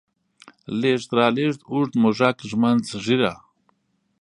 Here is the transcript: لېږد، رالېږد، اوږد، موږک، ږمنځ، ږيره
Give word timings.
لېږد، 0.79 1.09
رالېږد، 1.17 1.61
اوږد، 1.71 1.93
موږک، 2.03 2.37
ږمنځ، 2.49 2.83
ږيره 3.05 3.33